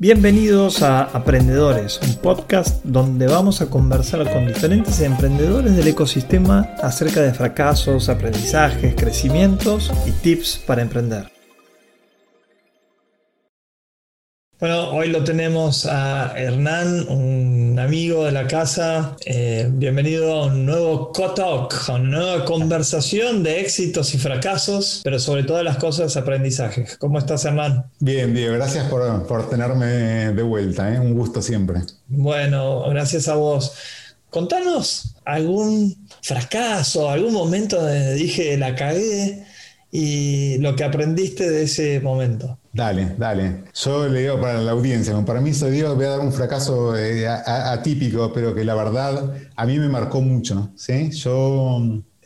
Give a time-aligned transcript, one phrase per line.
[0.00, 7.20] Bienvenidos a Aprendedores, un podcast donde vamos a conversar con diferentes emprendedores del ecosistema acerca
[7.20, 11.37] de fracasos, aprendizajes, crecimientos y tips para emprender.
[14.60, 19.16] Bueno, hoy lo tenemos a Hernán, un amigo de la casa.
[19.24, 25.20] Eh, bienvenido a un nuevo co-talk, a una nueva conversación de éxitos y fracasos, pero
[25.20, 26.96] sobre todas las cosas aprendizajes.
[26.96, 27.84] ¿Cómo estás, Hernán?
[28.00, 30.98] Bien, Diego, gracias por, tenerme de vuelta, ¿eh?
[30.98, 31.82] un gusto siempre.
[32.08, 33.74] Bueno, gracias a vos.
[34.28, 39.46] Contanos algún fracaso, algún momento donde dije la cagué
[39.92, 42.58] y lo que aprendiste de ese momento.
[42.78, 43.64] Dale, dale.
[43.74, 47.26] Yo le digo para la audiencia, con permiso, Diego, voy a dar un fracaso eh,
[47.26, 50.70] atípico, pero que la verdad a mí me marcó mucho.
[50.76, 51.10] ¿sí?
[51.10, 51.80] Yo,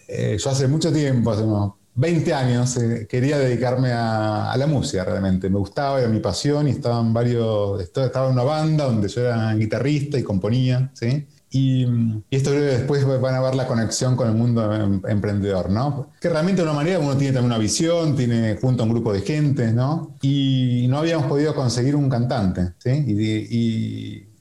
[0.07, 5.07] eh, yo hace mucho tiempo, hace unos 20 años, eh, quería dedicarme a, la música
[5.07, 5.49] realmente.
[5.49, 9.23] Me gustaba, era mi pasión y estaba en varios, estaba en una banda donde yo
[9.23, 10.91] era guitarrista y componía.
[10.93, 11.29] ¿sí?
[11.55, 11.87] Y,
[12.31, 16.11] esto creo que después van a ver la conexión con el mundo em, emprendedor, ¿no?
[16.19, 19.13] Que realmente de una manera uno tiene también una visión, tiene junto a un grupo
[19.13, 20.17] de gente, ¿no?
[20.23, 22.91] Y no habíamos podido conseguir un cantante, ¿sí?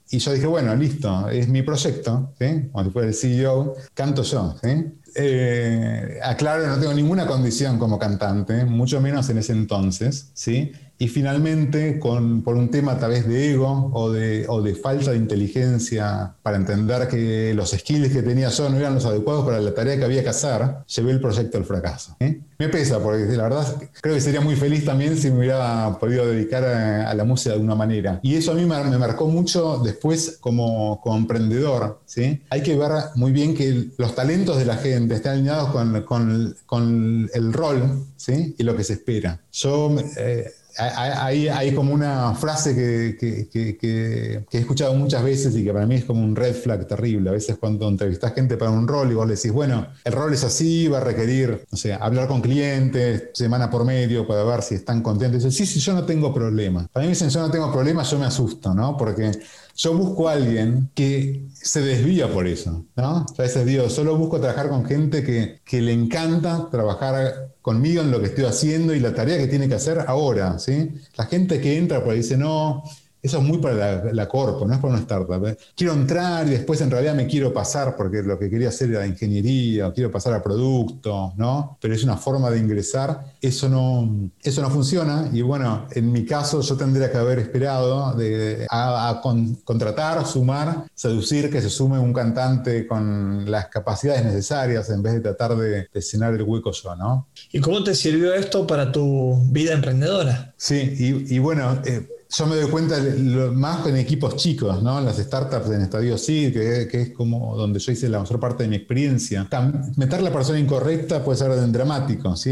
[0.09, 2.69] Y, yo dije, bueno, listo, es mi proyecto, ¿sí?
[2.71, 4.85] Como si fuera el CEO, canto yo, ¿sí?
[5.15, 10.71] Eh, aclaro, no tengo ninguna condición como cantante, mucho menos en ese entonces, ¿sí?
[11.01, 15.09] Y finalmente, con, por un tema a través de ego o de, o de, falta
[15.09, 19.59] de inteligencia para entender que los skills que tenía yo no eran los adecuados para
[19.59, 22.15] la tarea que había que hacer, llevé el proyecto al fracaso.
[22.19, 22.39] ¿eh?
[22.59, 26.27] Me pesa, porque la verdad creo que sería muy feliz también si me hubiera podido
[26.27, 28.19] dedicar a, la música de una manera.
[28.21, 31.99] Y eso a mí me, marcó mucho después como, como, emprendedor.
[32.05, 32.43] ¿sí?
[32.51, 36.55] Hay que ver muy bien que los talentos de la gente están alineados con, con,
[36.67, 38.53] con el rol ¿sí?
[38.55, 39.41] y lo que se espera.
[39.51, 39.95] Yo...
[40.15, 40.45] Eh,
[40.77, 46.05] hay, hay, como una frase que, he escuchado muchas veces y que para mí es
[46.05, 47.29] como un red flag terrible.
[47.29, 50.33] A veces cuando entrevistas gente para un rol y vos le decís, bueno, el rol
[50.33, 54.61] es así, va a requerir, no sé, hablar con clientes semana por medio para ver
[54.61, 55.43] si están contentos.
[55.45, 56.87] Y sí, sí, yo no tengo problema.
[56.91, 58.97] Para mí dicen, yo no tengo problema, yo me asusto, ¿no?
[58.97, 59.31] Porque
[59.75, 63.25] yo busco a alguien que se desvía por eso, ¿no?
[63.37, 68.11] A veces digo, solo busco trabajar con gente que, que, le encanta trabajar conmigo en
[68.11, 70.91] lo que estoy haciendo y la tarea que tiene que hacer ahora, ¿sí?
[71.15, 72.83] La gente que entra por ahí dice, no,
[73.21, 75.45] eso es muy para la, corpo, no es para una startup.
[75.45, 75.57] ¿eh?
[75.75, 79.05] Quiero entrar y después en realidad me quiero pasar porque lo que quería hacer era
[79.05, 81.77] ingeniería o quiero pasar a producto, ¿no?
[81.79, 83.35] Pero es una forma de ingresar.
[83.41, 88.13] Eso no, eso no funciona y bueno, en mi caso yo tendría que haber esperado
[88.13, 89.21] de, a,
[89.63, 95.19] contratar, sumar, seducir que se sume un cantante con las capacidades necesarias en vez de
[95.21, 97.27] tratar de, de llenar el hueco yo, ¿no?
[97.51, 100.53] ¿Y cómo te sirvió esto para tu vida emprendedora?
[100.57, 101.81] Sí, y, bueno...
[101.85, 102.97] Eh, yo me doy cuenta
[103.53, 105.01] más con equipos chicos, ¿no?
[105.01, 108.69] Las startups en Estadio Sí, que, es como donde yo hice la mayor parte de
[108.69, 109.47] mi experiencia.
[109.97, 112.51] Meter la persona incorrecta puede ser dramático, ¿sí?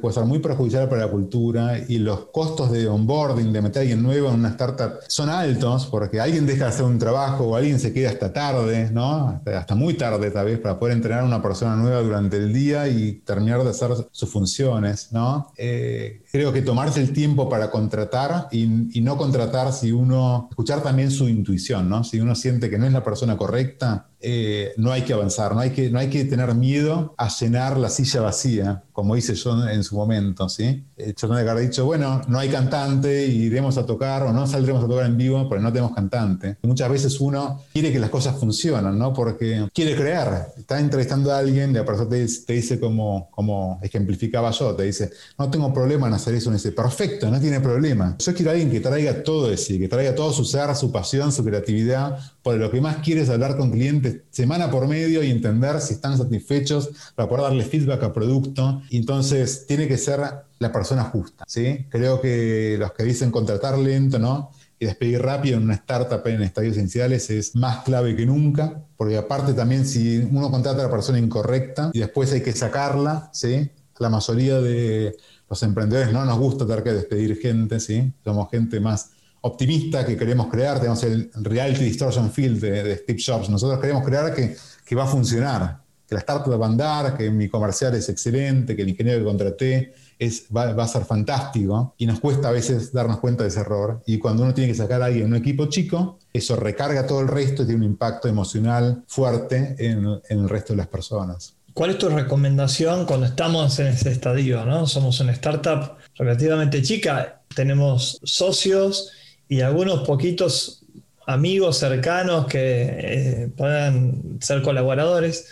[0.00, 3.82] puede ser muy perjudicial para la cultura y los costos de onboarding, de meter a
[3.82, 7.56] alguien nuevo en una startup, son altos porque alguien deja de hacer un trabajo o
[7.56, 9.40] alguien se queda hasta tarde, ¿no?
[9.46, 12.88] Hasta, muy tarde tal vez para poder entrenar a una persona nueva durante el día
[12.88, 15.52] y terminar de hacer sus funciones, ¿no?
[15.56, 18.66] Eh, creo que tomarse el tiempo para contratar y,
[19.04, 22.02] no contratar si uno, escuchar también su intuición, ¿no?
[22.02, 25.60] Si uno siente que no es la persona correcta, eh, no hay que avanzar, no
[25.60, 29.68] hay que, no hay que tener miedo a llenar la silla vacía, como hice yo
[29.68, 30.84] en su momento, ¿sí?
[30.96, 34.88] Yo que haber dicho, bueno, no hay cantante, iremos a tocar o no saldremos a
[34.88, 36.56] tocar en vivo porque no tenemos cantante.
[36.62, 39.12] Muchas veces uno quiere que las cosas funcionen, ¿no?
[39.12, 40.54] Porque quiere crear.
[40.56, 45.50] Está entrevistando a alguien la persona te, dice como, como ejemplificaba yo, te dice, no
[45.50, 46.50] tengo problema en hacer eso.
[46.50, 48.16] Y dice, perfecto, no tiene problema.
[48.18, 51.32] Yo quiero a alguien que traiga todo de que traiga todo su ser, su pasión,
[51.32, 55.30] su creatividad, porque lo que más quiere es hablar con clientes semana por medio y
[55.30, 58.82] entender si están satisfechos para poder darle feedback al producto.
[58.90, 60.20] entonces tiene que ser
[60.58, 61.44] la persona justa.
[61.48, 61.86] ¿sí?
[61.88, 64.50] Creo que los que dicen contratar lento, ¿no?
[64.78, 69.16] y despedir rápido en una startup en estadios iniciales es más clave que nunca, porque
[69.16, 73.70] aparte también si uno contrata a la persona incorrecta y después hay que sacarla, ¿sí?
[73.98, 75.16] la mayoría de
[75.48, 78.12] los emprendedores no nos gusta tener que despedir gente, ¿sí?
[78.22, 79.12] somos gente más
[79.44, 83.50] optimista que queremos crear, tenemos el Reality Distortion Field de, Steve Jobs.
[83.50, 84.56] Nosotros queremos crear que,
[84.86, 88.74] que, va a funcionar, que la startup va a andar, que mi comercial es excelente,
[88.74, 91.94] que el ingeniero que contraté es, va, a ser fantástico.
[91.98, 94.02] Y nos cuesta a veces darnos cuenta de ese error.
[94.06, 97.20] Y cuando uno tiene que sacar a alguien en un equipo chico, eso recarga todo
[97.20, 101.54] el resto y tiene un impacto emocional fuerte en, en el resto de las personas.
[101.74, 104.64] ¿Cuál es tu recomendación cuando estamos en ese estadio?
[104.64, 104.86] ¿no?
[104.86, 109.10] Somos una startup relativamente chica, tenemos socios
[109.48, 110.84] y algunos poquitos
[111.26, 115.46] amigos cercanos que eh, puedan ser colaboradores,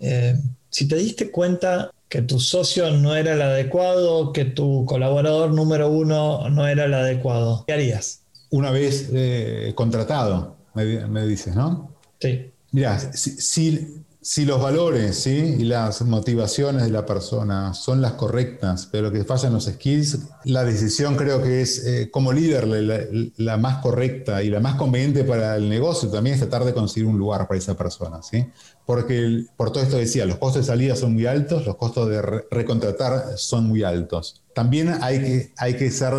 [0.00, 0.36] eh,
[0.68, 5.88] si te diste cuenta que tu socio no era el adecuado, que tu colaborador número
[5.88, 8.22] uno no era el adecuado, ¿qué harías?
[8.50, 11.94] Una vez eh, contratado, me, dices, ¿no?
[12.20, 12.50] Sí.
[12.72, 14.02] Mira, si, si
[14.44, 19.64] los valores y las motivaciones de la persona son las correctas, pero que fallan los
[19.64, 22.66] skills, la decisión creo que es eh, como líder
[23.36, 27.08] la, más correcta y la más conveniente para el negocio también es tratar de conseguir
[27.08, 28.22] un lugar para esa persona.
[28.22, 28.44] ¿sí?
[28.84, 32.20] Porque por todo esto decía, los costos de salida son muy altos, los costos de
[32.50, 34.42] recontratar son muy altos.
[34.54, 36.12] También hay que, hay que ser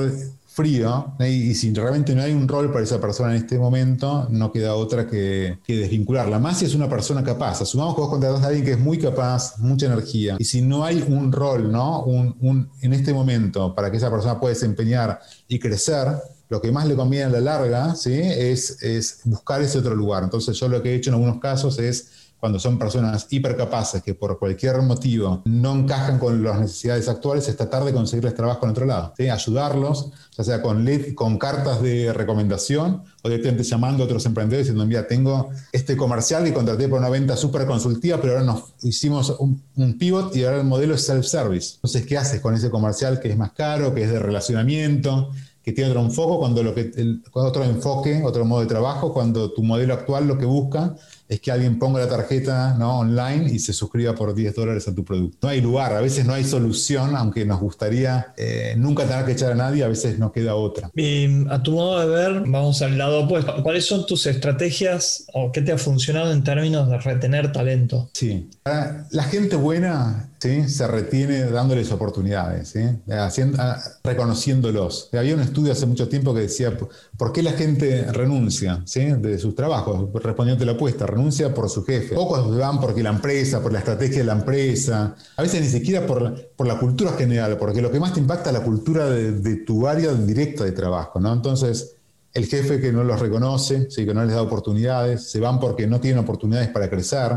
[0.54, 4.52] frío y, si realmente no hay un rol para esa persona en este momento, no
[4.52, 6.40] queda otra que, desvincularla.
[6.40, 7.62] Más si es una persona capaz.
[7.62, 10.84] Asumamos que vos contratás a alguien que es muy capaz, mucha energía, y si no
[10.84, 12.04] hay un rol ¿no?
[12.04, 16.08] Un, en este momento para que esa persona pueda desempeñar y crecer,
[16.50, 18.14] lo que más le conviene a la larga ¿sí?
[18.14, 20.24] es, es buscar ese otro lugar.
[20.24, 24.16] Entonces yo lo que he hecho en algunos casos es cuando son personas hipercapaces que
[24.16, 28.72] por cualquier motivo no encajan con las necesidades actuales, es tratar de conseguirles trabajo en
[28.72, 29.14] otro lado.
[29.32, 35.08] Ayudarlos, ya sea con, cartas de recomendación o directamente llamando a otros emprendedores diciendo, mira,
[35.08, 39.62] tengo este comercial que contraté por una venta súper consultiva, pero ahora nos hicimos un,
[40.00, 41.76] pivot y ahora el modelo es self-service.
[41.76, 45.30] Entonces, ¿qué haces con ese comercial que es más caro, que es de relacionamiento?
[45.64, 46.92] Que tiene otro enfoque, cuando lo que,
[47.34, 50.96] otro enfoque, otro modo de trabajo, cuando tu modelo actual lo que busca
[51.30, 53.00] es que alguien ponga la tarjeta ¿no?
[53.00, 55.38] online y se suscriba por 10 dólares a tu producto.
[55.44, 59.32] No hay lugar, a veces no hay solución, aunque nos gustaría eh, nunca tener que
[59.32, 60.92] echar a nadie, a veces nos queda otra.
[60.94, 63.64] Y a tu modo de ver, vamos al lado opuesto.
[63.64, 68.10] ¿Cuáles son tus estrategias o qué te ha funcionado en términos de retener talento?
[68.14, 70.68] Sí, la gente buena ¿sí?
[70.68, 72.74] se retiene dándoles oportunidades.
[73.10, 75.10] Ah, reconociéndolos.
[75.14, 76.76] Había un estudio hace mucho tiempo que decía,
[77.18, 80.10] ¿por qué la gente renuncia de sus trabajos?
[80.14, 82.16] Respondiendo la apuesta, renuncia por su jefe.
[82.16, 86.08] Pocos van porque la empresa, por la estrategia de la empresa, a veces ni siquiera
[86.08, 89.88] por, la cultura general, porque lo que más te impacta es la cultura de, tu
[89.88, 91.20] área directa de trabajo.
[91.20, 91.32] ¿no?
[91.34, 91.96] Entonces,
[92.34, 96.00] el jefe que no los reconoce, que no les da oportunidades, se van porque no
[96.00, 97.32] tienen oportunidades para crecer,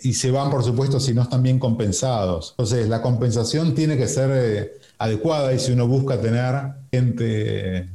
[0.00, 2.50] y se van, por supuesto, si no están bien compensados.
[2.52, 6.54] Entonces, la compensación tiene que ser eh, adecuada y si uno busca tener
[6.90, 7.24] gente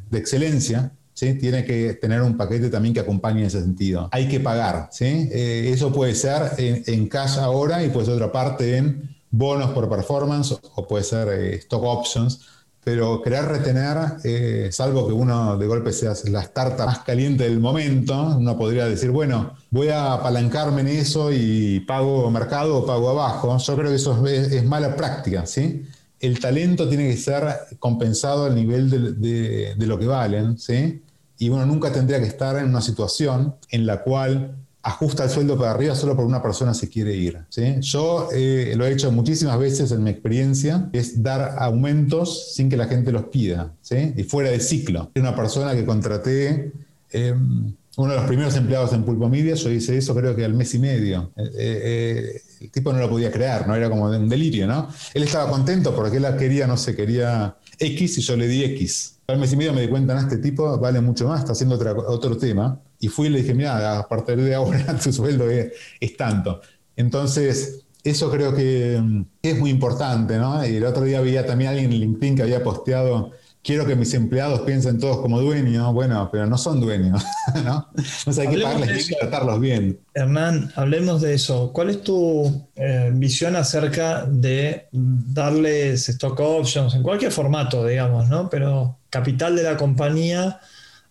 [0.10, 4.10] de excelencia, tiene que tener un paquete también que acompañe en ese sentido.
[4.12, 4.90] Hay que pagar.
[4.92, 5.30] ¿sí?
[5.31, 9.72] Eh, eso puede ser en, en, cash ahora y puede ser otra parte en bonos
[9.72, 12.42] por performance o puede ser eh, stock options
[12.83, 17.59] pero querer retener, eh, salvo que uno de golpe sea la startup más caliente del
[17.59, 23.09] momento, uno podría decir, bueno, voy a apalancarme en eso y pago mercado o pago
[23.09, 23.57] abajo.
[23.57, 25.83] Yo creo que eso es, mala práctica, ¿sí?
[26.19, 27.43] El talento tiene que ser
[27.79, 31.03] compensado al nivel de, lo que valen, ¿sí?
[31.37, 34.55] Y uno nunca tendría que estar en una situación en la cual
[34.89, 37.39] ajusta el sueldo para arriba solo porque una persona se quiere ir.
[37.50, 37.75] ¿sí?
[37.80, 42.77] Yo eh, lo he hecho muchísimas veces en mi experiencia, es dar aumentos sin que
[42.77, 44.13] la gente los pida, ¿sí?
[44.15, 45.12] y fuera de ciclo.
[45.15, 46.71] Una persona que contraté,
[47.12, 50.53] em, uno de los primeros empleados en Pulpo Media, yo hice eso creo que al
[50.53, 51.31] mes y medio.
[51.36, 53.75] Eh, eh, el tipo no lo podía creer, ¿no?
[53.75, 54.89] Era como un delirio, ¿no?
[55.13, 59.18] Él estaba contento porque él quería, no sé, quería X y yo le di X.
[59.27, 61.75] Al mes y medio me di cuenta, en este tipo vale mucho más, está haciendo
[62.07, 62.80] otro tema.
[63.00, 65.72] Y fui y le dije, mira, a partir de ahora tu sueldo es,
[66.18, 66.62] tanto.
[66.96, 70.65] Entonces, eso creo que mm, es muy importante, ¿no?
[70.65, 73.32] Y el otro día veía también alguien en LinkedIn que había posteado,
[73.63, 77.24] quiero que mis empleados piensen todos como dueños, bueno, pero no son dueños,
[77.63, 77.88] ¿no?
[77.96, 80.00] Entonces hay que pagarles y tratarlos bien.
[80.13, 81.72] Hernán, hablemos de eso.
[81.72, 88.50] ¿Cuál es tu eh, visión acerca de darles stock options en cualquier formato, digamos, ¿no?
[88.50, 90.60] Pero capital de la compañía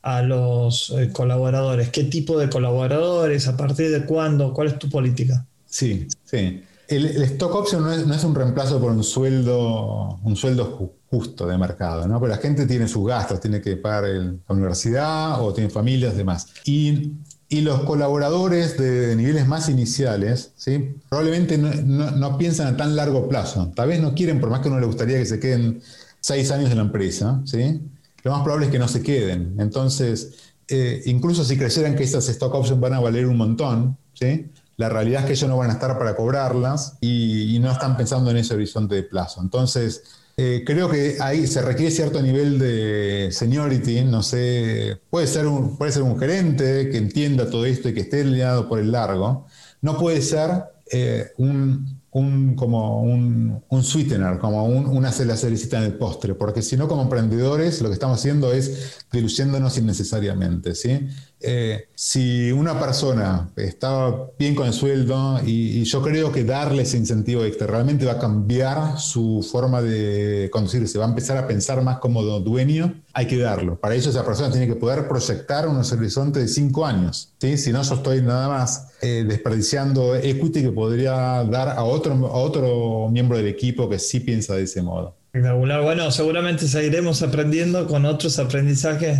[0.02, 1.90] a los eh, colaboradores?
[1.90, 3.49] ¿Qué tipo de colaboradores?
[3.49, 4.52] ¿A partir de cuándo?
[4.52, 5.47] ¿Cuál es tu política?
[5.67, 6.62] Sí, sí.
[6.88, 12.09] El, stock option no es, un reemplazo por un sueldo, un sueldo justo de mercado,
[12.09, 12.19] ¿no?
[12.19, 16.47] Pero la gente tiene sus gastos, tiene que pagar la universidad o tiene familias, demás.
[16.64, 17.12] Y,
[17.50, 20.97] y los colaboradores de, niveles más iniciales, ¿sí?
[21.11, 23.71] Probablemente no, no, piensan a tan largo plazo.
[23.76, 25.83] Tal vez no quieren, por más que uno le gustaría que se queden
[26.21, 27.83] seis años en la empresa, ¿sí?
[28.22, 29.56] Lo más probable es que no se queden.
[29.58, 34.50] Entonces, eh, incluso si creyeran que esas stock options van a valer un montón, ¿sí?
[34.78, 38.30] la realidad es que ellos no van a estar para cobrarlas y, no están pensando
[38.30, 39.42] en ese horizonte de plazo.
[39.42, 40.04] Entonces,
[40.37, 45.76] eh, creo que ahí se requiere cierto nivel de seniority, no sé, puede ser, un,
[45.76, 49.46] puede ser un gerente que entienda todo esto y que esté liado por el largo,
[49.82, 50.50] no puede ser
[50.92, 56.62] eh, un un, como un, un sweetener, como un, una cerecita en el postre, porque
[56.62, 60.74] si no, como emprendedores, lo que estamos haciendo es diluyéndonos innecesariamente.
[60.74, 61.08] ¿sí?
[61.40, 66.96] Eh, si una persona está bien con el sueldo y, yo creo que darle ese
[66.96, 71.98] incentivo realmente va a cambiar su forma de conducirse, va a empezar a pensar más
[71.98, 73.78] como dueño, hay que darlo.
[73.78, 77.32] Para ello esa persona tiene que poder proyectar unos horizontes de cinco años.
[77.38, 77.57] ¿Sí?
[77.57, 82.37] Si no, yo estoy nada más eh, desperdiciando equity que podría dar a otro, a
[82.37, 85.18] otro miembro del equipo que sí piensa de ese modo.
[85.33, 89.18] Bueno, seguramente seguiremos aprendiendo con otros aprendizajes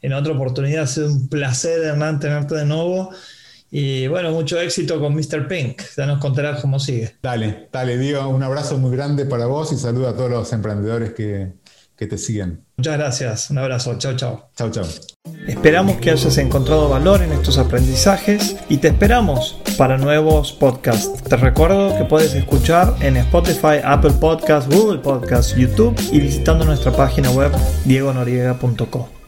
[0.00, 0.84] en, otra oportunidad.
[0.84, 3.10] Ha sido un placer, Hernán, tenerte de nuevo.
[3.70, 5.48] Y bueno, mucho éxito con Mr.
[5.48, 5.82] Pink.
[5.96, 7.16] Ya nos contarás cómo sigue.
[7.22, 8.28] Dale, dale, Diego.
[8.28, 11.52] Un abrazo muy grande para vos y saludo a todos los emprendedores que,
[12.08, 12.64] que te.
[12.76, 13.50] Muchas gracias.
[13.50, 13.96] Un abrazo.
[13.98, 14.50] Chao, chao.
[14.56, 14.84] Chao, chao.
[15.46, 21.22] Esperamos que hayas encontrado valor en estos aprendizajes y te esperamos para nuevos podcasts.
[21.24, 26.92] Te recuerdo que puedes escuchar en Spotify, Apple Podcasts, Google Podcasts, YouTube y visitando nuestra
[26.92, 27.52] página web
[27.84, 29.21] diegonoriega.com.